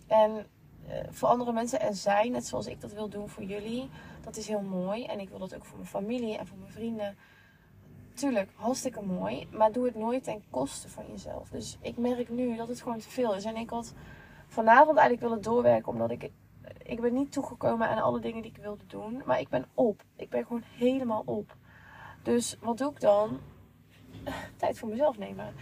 En 0.06 0.46
uh, 0.88 0.94
voor 1.10 1.28
andere 1.28 1.52
mensen 1.52 1.80
er 1.80 1.94
zijn, 1.94 2.32
net 2.32 2.46
zoals 2.46 2.66
ik 2.66 2.80
dat 2.80 2.92
wil 2.92 3.08
doen 3.08 3.28
voor 3.28 3.44
jullie. 3.44 3.88
Dat 4.24 4.36
is 4.36 4.48
heel 4.48 4.60
mooi. 4.60 5.04
En 5.04 5.20
ik 5.20 5.28
wil 5.28 5.38
dat 5.38 5.54
ook 5.54 5.64
voor 5.64 5.76
mijn 5.76 5.90
familie 5.90 6.38
en 6.38 6.46
voor 6.46 6.58
mijn 6.58 6.72
vrienden. 6.72 7.16
Tuurlijk, 8.14 8.50
hartstikke 8.54 9.02
mooi. 9.02 9.48
Maar 9.50 9.72
doe 9.72 9.84
het 9.84 9.94
nooit 9.94 10.24
ten 10.24 10.42
koste 10.50 10.88
van 10.88 11.04
jezelf. 11.10 11.48
Dus 11.48 11.78
ik 11.80 11.96
merk 11.96 12.28
nu 12.28 12.56
dat 12.56 12.68
het 12.68 12.80
gewoon 12.80 12.98
te 12.98 13.10
veel 13.10 13.34
is. 13.34 13.44
En 13.44 13.56
ik 13.56 13.70
had 13.70 13.94
vanavond 14.46 14.98
eigenlijk 14.98 15.28
willen 15.28 15.42
doorwerken. 15.42 15.92
Omdat 15.92 16.10
ik... 16.10 16.30
Ik 16.88 17.00
ben 17.00 17.14
niet 17.14 17.32
toegekomen 17.32 17.88
aan 17.88 18.02
alle 18.02 18.20
dingen 18.20 18.42
die 18.42 18.50
ik 18.50 18.62
wilde 18.62 18.86
doen. 18.86 19.22
Maar 19.26 19.40
ik 19.40 19.48
ben 19.48 19.66
op. 19.74 20.02
Ik 20.16 20.28
ben 20.28 20.46
gewoon 20.46 20.62
helemaal 20.76 21.22
op. 21.24 21.56
Dus 22.22 22.56
wat 22.60 22.78
doe 22.78 22.90
ik 22.90 23.00
dan? 23.00 23.40
tijd 24.56 24.78
voor 24.78 24.88
mezelf 24.88 25.18
nemen. 25.18 25.54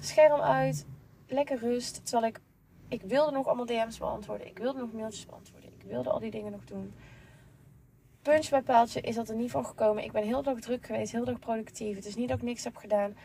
Scherm 0.00 0.40
uit, 0.40 0.86
lekker 1.26 1.58
rust. 1.58 2.04
Terwijl 2.04 2.32
ik, 2.32 2.40
ik 2.88 3.02
wilde 3.02 3.32
nog 3.32 3.46
allemaal 3.46 3.66
DM's 3.66 3.98
beantwoorden. 3.98 4.46
Ik 4.46 4.58
wilde 4.58 4.78
nog 4.78 4.92
mailtjes 4.92 5.26
beantwoorden. 5.26 5.70
Ik 5.78 5.82
wilde 5.86 6.10
al 6.10 6.18
die 6.18 6.30
dingen 6.30 6.52
nog 6.52 6.64
doen. 6.64 6.94
Punch 8.22 8.48
bij 8.48 8.62
paaltje 8.62 9.00
is 9.00 9.14
dat 9.14 9.28
er 9.28 9.36
niet 9.36 9.50
van 9.50 9.66
gekomen. 9.66 10.04
Ik 10.04 10.12
ben 10.12 10.24
heel 10.24 10.42
dag 10.42 10.60
druk 10.60 10.86
geweest, 10.86 11.12
heel 11.12 11.24
dag 11.24 11.38
productief. 11.38 11.96
Het 11.96 12.06
is 12.06 12.16
niet 12.16 12.28
dat 12.28 12.38
ik 12.38 12.44
niks 12.44 12.64
heb 12.64 12.76
gedaan. 12.76 13.16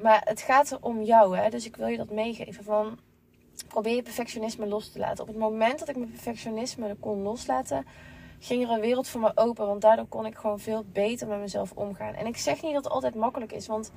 Maar 0.00 0.20
het 0.24 0.40
gaat 0.40 0.70
er 0.70 0.78
om 0.80 1.02
jou, 1.02 1.36
hè. 1.36 1.50
Dus 1.50 1.66
ik 1.66 1.76
wil 1.76 1.86
je 1.86 1.96
dat 1.96 2.10
meegeven 2.10 2.64
van... 2.64 2.98
Probeer 3.68 3.94
je 3.94 4.02
perfectionisme 4.02 4.66
los 4.66 4.92
te 4.92 4.98
laten. 4.98 5.22
Op 5.22 5.28
het 5.28 5.38
moment 5.38 5.78
dat 5.78 5.88
ik 5.88 5.96
mijn 5.96 6.10
perfectionisme 6.10 6.96
kon 7.00 7.22
loslaten 7.22 7.86
ging 8.38 8.62
er 8.62 8.70
een 8.70 8.80
wereld 8.80 9.08
voor 9.08 9.20
me 9.20 9.32
open. 9.34 9.66
Want 9.66 9.80
daardoor 9.80 10.06
kon 10.06 10.26
ik 10.26 10.36
gewoon 10.36 10.60
veel 10.60 10.84
beter 10.92 11.28
met 11.28 11.40
mezelf 11.40 11.72
omgaan. 11.72 12.14
En 12.14 12.26
ik 12.26 12.36
zeg 12.36 12.62
niet 12.62 12.74
dat 12.74 12.84
het 12.84 12.92
altijd 12.92 13.14
makkelijk 13.14 13.52
is. 13.52 13.66
Want 13.66 13.92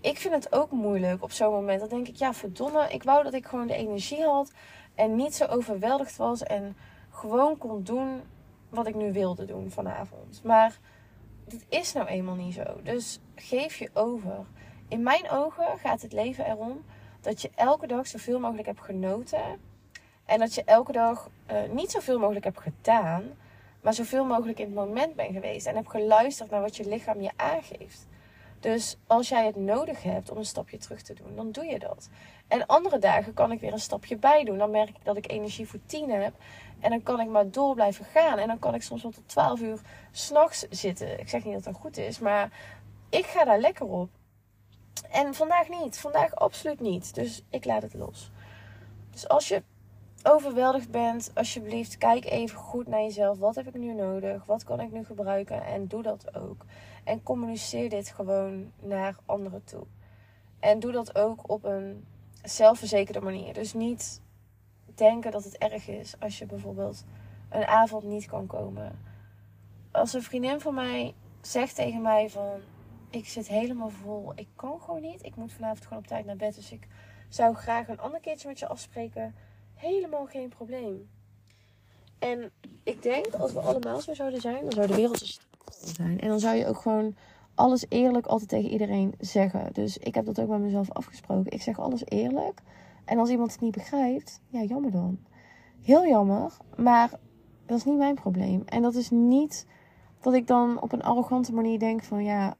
ik 0.00 0.18
vind 0.18 0.34
het 0.34 0.52
ook 0.52 0.70
moeilijk 0.70 1.22
op 1.22 1.32
zo'n 1.32 1.52
moment. 1.52 1.80
Dan 1.80 1.88
denk 1.88 2.08
ik, 2.08 2.16
ja, 2.16 2.34
verdomme. 2.34 2.88
Ik 2.88 3.02
wou 3.02 3.22
dat 3.22 3.34
ik 3.34 3.46
gewoon 3.46 3.66
de 3.66 3.74
energie 3.74 4.24
had. 4.24 4.52
En 4.94 5.16
niet 5.16 5.34
zo 5.34 5.44
overweldigd 5.44 6.16
was. 6.16 6.42
En 6.42 6.76
gewoon 7.10 7.58
kon 7.58 7.82
doen 7.82 8.22
wat 8.68 8.86
ik 8.86 8.94
nu 8.94 9.12
wilde 9.12 9.44
doen 9.44 9.70
vanavond. 9.70 10.40
Maar 10.44 10.78
dit 11.44 11.66
is 11.68 11.92
nou 11.92 12.06
eenmaal 12.06 12.34
niet 12.34 12.54
zo. 12.54 12.64
Dus 12.82 13.20
geef 13.34 13.76
je 13.76 13.90
over. 13.92 14.44
In 14.88 15.02
mijn 15.02 15.30
ogen 15.30 15.78
gaat 15.78 16.02
het 16.02 16.12
leven 16.12 16.46
erom 16.46 16.84
dat 17.20 17.42
je 17.42 17.50
elke 17.54 17.86
dag 17.86 18.06
zoveel 18.06 18.40
mogelijk 18.40 18.66
hebt 18.66 18.80
genoten. 18.80 19.60
En 20.24 20.38
dat 20.38 20.54
je 20.54 20.64
elke 20.64 20.92
dag 20.92 21.30
uh, 21.50 21.56
niet 21.70 21.90
zoveel 21.90 22.18
mogelijk 22.18 22.44
hebt 22.44 22.60
gedaan, 22.60 23.24
maar 23.80 23.94
zoveel 23.94 24.24
mogelijk 24.24 24.58
in 24.58 24.64
het 24.64 24.74
moment 24.74 25.14
bent 25.14 25.32
geweest. 25.32 25.66
En 25.66 25.74
hebt 25.74 25.90
geluisterd 25.90 26.50
naar 26.50 26.60
wat 26.60 26.76
je 26.76 26.88
lichaam 26.88 27.20
je 27.20 27.30
aangeeft. 27.36 28.06
Dus 28.60 28.96
als 29.06 29.28
jij 29.28 29.46
het 29.46 29.56
nodig 29.56 30.02
hebt 30.02 30.30
om 30.30 30.36
een 30.36 30.44
stapje 30.44 30.76
terug 30.76 31.02
te 31.02 31.14
doen, 31.14 31.36
dan 31.36 31.50
doe 31.52 31.64
je 31.64 31.78
dat. 31.78 32.08
En 32.48 32.66
andere 32.66 32.98
dagen 32.98 33.34
kan 33.34 33.52
ik 33.52 33.60
weer 33.60 33.72
een 33.72 33.78
stapje 33.78 34.16
bij 34.16 34.44
doen. 34.44 34.58
Dan 34.58 34.70
merk 34.70 34.88
ik 34.88 35.04
dat 35.04 35.16
ik 35.16 35.30
energie 35.30 35.68
voor 35.68 35.80
tien 35.86 36.10
heb. 36.10 36.34
En 36.80 36.90
dan 36.90 37.02
kan 37.02 37.20
ik 37.20 37.28
maar 37.28 37.50
door 37.50 37.74
blijven 37.74 38.04
gaan. 38.04 38.38
En 38.38 38.46
dan 38.46 38.58
kan 38.58 38.74
ik 38.74 38.82
soms 38.82 39.02
wel 39.02 39.10
tot 39.10 39.28
12 39.28 39.60
uur 39.60 39.80
s'nachts 40.10 40.66
zitten. 40.70 41.20
Ik 41.20 41.28
zeg 41.28 41.44
niet 41.44 41.54
dat 41.54 41.64
dat 41.64 41.74
goed 41.74 41.96
is, 41.96 42.18
maar 42.18 42.50
ik 43.08 43.24
ga 43.24 43.44
daar 43.44 43.60
lekker 43.60 43.86
op. 43.86 44.08
En 45.16 45.34
vandaag 45.34 45.68
niet. 45.68 45.98
Vandaag 45.98 46.34
absoluut 46.34 46.80
niet. 46.80 47.14
Dus 47.14 47.42
ik 47.50 47.64
laat 47.64 47.82
het 47.82 47.94
los. 47.94 48.30
Dus 49.10 49.28
als 49.28 49.48
je 49.48 49.62
overweldigd 50.22 50.90
bent, 50.90 51.30
alsjeblieft, 51.34 51.98
kijk 51.98 52.24
even 52.24 52.58
goed 52.58 52.86
naar 52.86 53.00
jezelf. 53.00 53.38
Wat 53.38 53.54
heb 53.54 53.66
ik 53.66 53.74
nu 53.74 53.94
nodig? 53.94 54.44
Wat 54.44 54.64
kan 54.64 54.80
ik 54.80 54.92
nu 54.92 55.04
gebruiken? 55.04 55.64
En 55.64 55.86
doe 55.86 56.02
dat 56.02 56.36
ook. 56.36 56.64
En 57.04 57.22
communiceer 57.22 57.88
dit 57.88 58.08
gewoon 58.08 58.72
naar 58.80 59.16
anderen 59.26 59.64
toe. 59.64 59.86
En 60.60 60.80
doe 60.80 60.92
dat 60.92 61.18
ook 61.18 61.50
op 61.50 61.64
een 61.64 62.06
zelfverzekerde 62.42 63.20
manier. 63.20 63.54
Dus 63.54 63.74
niet 63.74 64.20
denken 64.94 65.30
dat 65.30 65.44
het 65.44 65.58
erg 65.58 65.88
is 65.88 66.14
als 66.20 66.38
je 66.38 66.46
bijvoorbeeld 66.46 67.04
een 67.48 67.66
avond 67.66 68.04
niet 68.04 68.26
kan 68.26 68.46
komen. 68.46 68.98
Als 69.90 70.12
een 70.12 70.22
vriendin 70.22 70.60
van 70.60 70.74
mij 70.74 71.14
zegt 71.40 71.74
tegen 71.74 72.02
mij 72.02 72.30
van 72.30 72.60
ik 73.16 73.28
zit 73.28 73.48
helemaal 73.48 73.90
vol, 73.90 74.32
ik 74.34 74.48
kan 74.56 74.80
gewoon 74.80 75.00
niet, 75.00 75.24
ik 75.24 75.36
moet 75.36 75.52
vanavond 75.52 75.86
gewoon 75.86 75.98
op 75.98 76.06
tijd 76.06 76.26
naar 76.26 76.36
bed, 76.36 76.54
dus 76.54 76.72
ik 76.72 76.86
zou 77.28 77.54
graag 77.54 77.88
een 77.88 78.00
ander 78.00 78.20
keertje 78.20 78.48
met 78.48 78.58
je 78.58 78.66
afspreken. 78.66 79.34
Helemaal 79.74 80.26
geen 80.26 80.48
probleem. 80.48 81.08
En 82.18 82.50
ik 82.82 83.02
denk 83.02 83.34
als 83.34 83.52
we 83.52 83.60
allemaal 83.60 84.00
zo 84.00 84.14
zouden 84.14 84.40
zijn, 84.40 84.60
dan 84.60 84.72
zou 84.72 84.86
de 84.86 84.94
wereld 84.94 85.20
een 85.20 85.94
zijn. 85.94 86.20
En 86.20 86.28
dan 86.28 86.40
zou 86.40 86.56
je 86.56 86.66
ook 86.66 86.80
gewoon 86.80 87.14
alles 87.54 87.84
eerlijk 87.88 88.26
altijd 88.26 88.48
tegen 88.48 88.70
iedereen 88.70 89.14
zeggen. 89.18 89.72
Dus 89.72 89.98
ik 89.98 90.14
heb 90.14 90.26
dat 90.26 90.40
ook 90.40 90.48
met 90.48 90.60
mezelf 90.60 90.90
afgesproken. 90.90 91.52
Ik 91.52 91.62
zeg 91.62 91.78
alles 91.78 92.02
eerlijk. 92.04 92.60
En 93.04 93.18
als 93.18 93.30
iemand 93.30 93.52
het 93.52 93.60
niet 93.60 93.74
begrijpt, 93.74 94.40
ja, 94.48 94.62
jammer 94.62 94.90
dan. 94.90 95.18
Heel 95.82 96.06
jammer, 96.06 96.56
maar 96.76 97.10
dat 97.66 97.78
is 97.78 97.84
niet 97.84 97.98
mijn 97.98 98.14
probleem. 98.14 98.62
En 98.66 98.82
dat 98.82 98.94
is 98.94 99.10
niet 99.10 99.66
dat 100.20 100.34
ik 100.34 100.46
dan 100.46 100.80
op 100.80 100.92
een 100.92 101.02
arrogante 101.02 101.54
manier 101.54 101.78
denk 101.78 102.02
van 102.02 102.24
ja, 102.24 102.56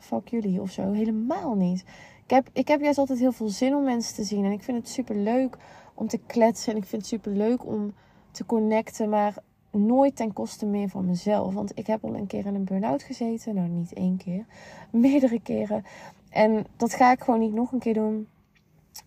fuck 0.00 0.28
jullie 0.28 0.60
of 0.60 0.70
zo. 0.70 0.92
Helemaal 0.92 1.54
niet. 1.54 1.84
Ik 2.24 2.30
heb, 2.30 2.48
ik 2.52 2.68
heb 2.68 2.80
juist 2.80 2.98
altijd 2.98 3.18
heel 3.18 3.32
veel 3.32 3.48
zin 3.48 3.74
om 3.74 3.84
mensen 3.84 4.14
te 4.14 4.24
zien. 4.24 4.44
En 4.44 4.52
ik 4.52 4.62
vind 4.62 4.78
het 4.78 4.88
super 4.88 5.16
leuk 5.16 5.56
om 5.94 6.08
te 6.08 6.18
kletsen. 6.26 6.72
En 6.72 6.78
ik 6.78 6.84
vind 6.84 7.02
het 7.02 7.10
super 7.10 7.32
leuk 7.32 7.66
om 7.66 7.92
te 8.30 8.46
connecten. 8.46 9.08
Maar 9.08 9.34
nooit 9.70 10.16
ten 10.16 10.32
koste 10.32 10.66
meer 10.66 10.88
van 10.88 11.06
mezelf. 11.06 11.54
Want 11.54 11.72
ik 11.74 11.86
heb 11.86 12.04
al 12.04 12.14
een 12.14 12.26
keer 12.26 12.46
in 12.46 12.54
een 12.54 12.64
burn-out 12.64 13.02
gezeten. 13.02 13.54
Nou, 13.54 13.68
niet 13.68 13.92
één 13.92 14.16
keer. 14.16 14.46
Meerdere 14.90 15.40
keren. 15.40 15.84
En 16.30 16.66
dat 16.76 16.94
ga 16.94 17.12
ik 17.12 17.20
gewoon 17.20 17.40
niet 17.40 17.54
nog 17.54 17.72
een 17.72 17.78
keer 17.78 17.94
doen. 17.94 18.28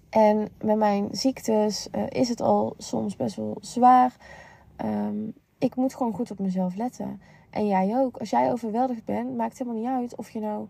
En 0.09 0.47
met 0.61 0.77
mijn 0.77 1.07
ziektes 1.11 1.87
uh, 1.95 2.03
is 2.09 2.29
het 2.29 2.41
al 2.41 2.73
soms 2.77 3.15
best 3.15 3.35
wel 3.35 3.57
zwaar. 3.61 4.15
Um, 4.85 5.33
ik 5.57 5.75
moet 5.75 5.95
gewoon 5.95 6.13
goed 6.13 6.31
op 6.31 6.39
mezelf 6.39 6.75
letten. 6.75 7.21
En 7.49 7.67
jij 7.67 7.97
ook. 7.97 8.17
Als 8.17 8.29
jij 8.29 8.51
overweldigd 8.51 9.05
bent, 9.05 9.35
maakt 9.35 9.57
het 9.57 9.67
helemaal 9.67 9.81
niet 9.81 10.01
uit 10.01 10.15
of 10.15 10.29
je 10.29 10.39
nou 10.39 10.67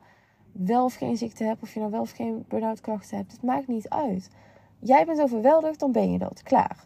wel 0.51 0.85
of 0.85 0.93
geen 0.93 1.17
ziekte 1.17 1.43
hebt. 1.43 1.61
Of 1.61 1.73
je 1.73 1.79
nou 1.79 1.91
wel 1.91 2.01
of 2.01 2.11
geen 2.11 2.45
burn-out 2.47 2.81
klachten 2.81 3.17
hebt. 3.17 3.31
Het 3.31 3.43
maakt 3.43 3.67
niet 3.67 3.89
uit. 3.89 4.29
Jij 4.79 5.05
bent 5.05 5.21
overweldigd, 5.21 5.79
dan 5.79 5.91
ben 5.91 6.11
je 6.11 6.17
dat. 6.17 6.43
Klaar. 6.43 6.85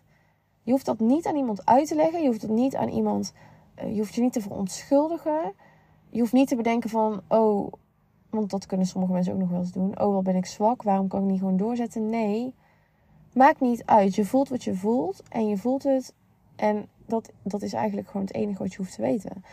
Je 0.63 0.71
hoeft 0.71 0.85
dat 0.85 0.99
niet 0.99 1.27
aan 1.27 1.35
iemand 1.35 1.65
uit 1.65 1.87
te 1.87 1.95
leggen. 1.95 2.21
Je 2.21 2.27
hoeft 2.27 2.41
het 2.41 2.51
niet 2.51 2.75
aan 2.75 2.89
iemand. 2.89 3.33
Uh, 3.83 3.91
je 3.91 3.97
hoeft 3.97 4.15
je 4.15 4.21
niet 4.21 4.33
te 4.33 4.41
verontschuldigen. 4.41 5.53
Je 6.09 6.19
hoeft 6.19 6.33
niet 6.33 6.47
te 6.47 6.55
bedenken 6.55 6.89
van, 6.89 7.21
oh, 7.27 7.73
want 8.29 8.49
dat 8.49 8.65
kunnen 8.65 8.87
sommige 8.87 9.13
mensen 9.13 9.33
ook 9.33 9.39
nog 9.39 9.49
wel 9.49 9.59
eens 9.59 9.71
doen. 9.71 9.99
Oh, 9.99 10.13
wat 10.13 10.23
ben 10.23 10.35
ik 10.35 10.45
zwak? 10.45 10.83
Waarom 10.83 11.07
kan 11.07 11.21
ik 11.21 11.29
niet 11.29 11.39
gewoon 11.39 11.57
doorzetten? 11.57 12.09
Nee, 12.09 12.53
maakt 13.33 13.59
niet 13.59 13.85
uit. 13.85 14.15
Je 14.15 14.25
voelt 14.25 14.49
wat 14.49 14.63
je 14.63 14.75
voelt 14.75 15.23
en 15.29 15.47
je 15.47 15.57
voelt 15.57 15.83
het. 15.83 16.13
En 16.55 16.87
dat, 17.05 17.31
dat 17.43 17.61
is 17.61 17.73
eigenlijk 17.73 18.07
gewoon 18.07 18.25
het 18.25 18.35
enige 18.35 18.63
wat 18.63 18.71
je 18.71 18.77
hoeft 18.77 18.95
te 18.95 19.01
weten. 19.01 19.43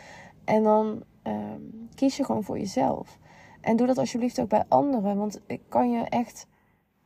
En 0.43 0.63
dan 0.63 1.03
um, 1.23 1.89
kies 1.95 2.17
je 2.17 2.25
gewoon 2.25 2.43
voor 2.43 2.57
jezelf. 2.59 3.19
En 3.63 3.75
doe 3.75 3.87
dat 3.87 3.97
alsjeblieft 3.97 4.39
ook 4.39 4.49
bij 4.49 4.63
anderen. 4.67 5.17
Want 5.17 5.41
ik 5.47 5.61
kan 5.69 5.91
je 5.91 6.01
echt 6.01 6.47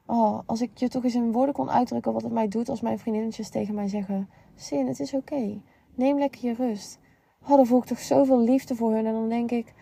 Oh, 0.09 0.39
als 0.45 0.61
ik 0.61 0.77
je 0.77 0.87
toch 0.87 1.03
eens 1.03 1.15
in 1.15 1.31
woorden 1.31 1.53
kon 1.53 1.69
uitdrukken 1.69 2.13
wat 2.13 2.21
het 2.21 2.31
mij 2.31 2.47
doet 2.47 2.69
als 2.69 2.81
mijn 2.81 2.99
vriendinnetjes 2.99 3.49
tegen 3.49 3.75
mij 3.75 3.87
zeggen: 3.87 4.29
Zin, 4.55 4.87
het 4.87 4.99
is 4.99 5.13
oké. 5.13 5.61
Neem 5.95 6.17
lekker 6.17 6.45
je 6.45 6.53
rust. 6.53 6.99
Oh, 7.43 7.55
dan 7.55 7.65
voel 7.65 7.79
ik 7.79 7.85
toch 7.85 7.99
zoveel 7.99 8.39
liefde 8.39 8.75
voor 8.75 8.91
hun. 8.91 9.05
En 9.05 9.13
dan 9.13 9.29
denk 9.29 9.51
ik: 9.51 9.73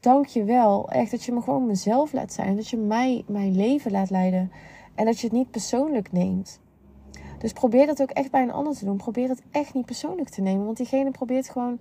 Dank 0.00 0.26
je 0.26 0.44
wel. 0.44 0.90
Echt 0.90 1.10
dat 1.10 1.24
je 1.24 1.32
me 1.32 1.40
gewoon 1.40 1.66
mezelf 1.66 2.12
laat 2.12 2.32
zijn. 2.32 2.56
Dat 2.56 2.68
je 2.68 2.76
mij 2.76 3.24
mijn 3.26 3.56
leven 3.56 3.90
laat 3.90 4.10
leiden. 4.10 4.52
En 4.94 5.04
dat 5.04 5.18
je 5.18 5.26
het 5.26 5.36
niet 5.36 5.50
persoonlijk 5.50 6.12
neemt. 6.12 6.60
Dus 7.38 7.52
probeer 7.52 7.86
dat 7.86 8.02
ook 8.02 8.10
echt 8.10 8.30
bij 8.30 8.42
een 8.42 8.52
ander 8.52 8.74
te 8.74 8.84
doen. 8.84 8.96
Probeer 8.96 9.28
het 9.28 9.42
echt 9.50 9.74
niet 9.74 9.86
persoonlijk 9.86 10.28
te 10.28 10.40
nemen. 10.40 10.64
Want 10.64 10.76
diegene 10.76 11.10
probeert 11.10 11.48
gewoon 11.48 11.80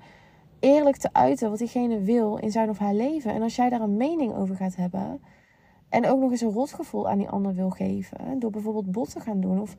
eerlijk 0.59 0.97
te 0.97 1.13
uiten 1.13 1.49
wat 1.49 1.59
diegene 1.59 1.99
wil 1.99 2.37
in 2.37 2.51
zijn 2.51 2.69
of 2.69 2.77
haar 2.77 2.93
leven. 2.93 3.33
En 3.33 3.41
als 3.41 3.55
jij 3.55 3.69
daar 3.69 3.81
een 3.81 3.97
mening 3.97 4.33
over 4.33 4.55
gaat 4.55 4.75
hebben 4.75 5.21
en 5.89 6.05
ook 6.05 6.19
nog 6.19 6.31
eens 6.31 6.41
een 6.41 6.51
rotgevoel 6.51 7.09
aan 7.09 7.17
die 7.17 7.29
ander 7.29 7.53
wil 7.53 7.69
geven. 7.69 8.39
Door 8.39 8.51
bijvoorbeeld 8.51 8.91
bot 8.91 9.11
te 9.11 9.19
gaan 9.19 9.39
doen. 9.39 9.61
Of 9.61 9.75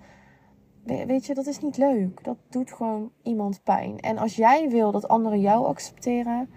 weet 0.84 1.26
je, 1.26 1.34
dat 1.34 1.46
is 1.46 1.60
niet 1.60 1.76
leuk. 1.76 2.24
Dat 2.24 2.36
doet 2.48 2.72
gewoon 2.72 3.10
iemand 3.22 3.62
pijn. 3.62 3.98
En 3.98 4.18
als 4.18 4.36
jij 4.36 4.68
wil 4.68 4.92
dat 4.92 5.08
anderen 5.08 5.40
jou 5.40 5.66
accepteren, 5.66 6.48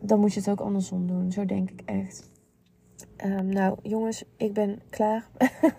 dan 0.00 0.20
moet 0.20 0.32
je 0.32 0.40
het 0.40 0.50
ook 0.50 0.60
andersom 0.60 1.06
doen. 1.06 1.32
Zo 1.32 1.44
denk 1.44 1.70
ik 1.70 1.82
echt. 1.84 2.30
Um, 3.24 3.46
nou, 3.46 3.76
jongens, 3.82 4.24
ik 4.36 4.52
ben 4.52 4.80
klaar. 4.90 5.26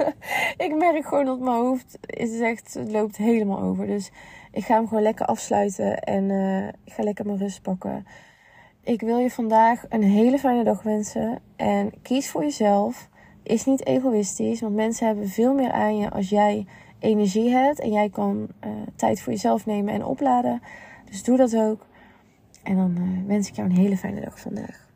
ik 0.66 0.76
merk 0.76 1.06
gewoon 1.06 1.26
dat 1.26 1.40
mijn 1.40 1.56
hoofd 1.56 1.98
is 2.02 2.40
echt, 2.40 2.74
het 2.74 2.92
loopt 2.92 3.18
helemaal 3.18 3.60
over. 3.60 3.88
Dus 3.88 4.12
ik 4.52 4.66
ga 4.66 4.76
hem 4.76 4.88
gewoon 4.88 5.04
lekker 5.04 5.26
afsluiten 5.26 6.00
en 6.00 6.30
uh, 6.30 6.68
ik 6.68 6.94
ga 6.94 7.04
lekker 7.04 7.26
mijn 7.26 7.38
rust 7.38 7.62
pakken. 7.62 8.06
Ik 8.84 9.02
wil 9.02 9.18
je 9.18 9.30
vandaag 9.30 9.86
een 9.90 10.04
hele 10.04 10.40
fijne 10.40 10.64
dag 10.64 10.84
wensen. 10.84 11.40
En 11.56 11.92
kies 12.02 12.30
voor 12.30 12.42
jezelf. 12.42 13.10
Is 13.44 13.66
niet 13.66 13.86
egoïstisch, 13.86 14.62
want 14.62 14.76
mensen 14.76 15.08
hebben 15.08 15.30
veel 15.30 15.54
meer 15.54 15.72
aan 15.72 15.98
je 15.98 16.10
als 16.10 16.30
jij 16.30 16.66
energie 17.00 17.50
hebt. 17.50 17.80
En 17.80 17.92
jij 17.92 18.10
kan 18.10 18.48
uh, 18.66 18.72
tijd 18.96 19.22
voor 19.22 19.34
jezelf 19.34 19.66
nemen 19.66 19.94
en 19.94 20.06
opladen. 20.06 20.62
Dus 21.06 21.24
doe 21.24 21.38
dat 21.38 21.56
ook. 21.56 21.86
En 22.64 22.76
dan 22.76 22.98
uh, 22.98 23.28
wens 23.28 23.48
ik 23.48 23.56
jou 23.56 23.70
een 23.70 23.76
hele 23.76 23.98
fijne 23.98 24.22
dag 24.22 24.40
vandaag. 24.40 24.91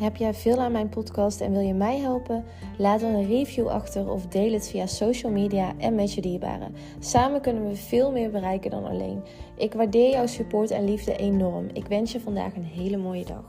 Heb 0.00 0.16
jij 0.16 0.34
veel 0.34 0.58
aan 0.58 0.72
mijn 0.72 0.88
podcast 0.88 1.40
en 1.40 1.52
wil 1.52 1.60
je 1.60 1.74
mij 1.74 1.98
helpen? 1.98 2.44
Laat 2.78 3.00
dan 3.00 3.14
een 3.14 3.26
review 3.26 3.68
achter 3.68 4.10
of 4.10 4.26
deel 4.26 4.52
het 4.52 4.68
via 4.68 4.86
social 4.86 5.32
media 5.32 5.72
en 5.78 5.94
met 5.94 6.14
je 6.14 6.20
dierbaren. 6.20 6.74
Samen 6.98 7.40
kunnen 7.40 7.68
we 7.68 7.76
veel 7.76 8.12
meer 8.12 8.30
bereiken 8.30 8.70
dan 8.70 8.84
alleen. 8.84 9.22
Ik 9.56 9.72
waardeer 9.72 10.10
jouw 10.10 10.26
support 10.26 10.70
en 10.70 10.84
liefde 10.84 11.16
enorm. 11.16 11.66
Ik 11.72 11.86
wens 11.86 12.12
je 12.12 12.20
vandaag 12.20 12.56
een 12.56 12.64
hele 12.64 12.96
mooie 12.96 13.24
dag. 13.24 13.44